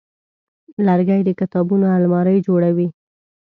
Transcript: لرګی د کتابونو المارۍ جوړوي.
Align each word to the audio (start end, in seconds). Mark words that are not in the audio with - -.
لرګی 0.85 1.21
د 1.25 1.29
کتابونو 1.39 1.85
المارۍ 1.97 2.37
جوړوي. 2.47 2.87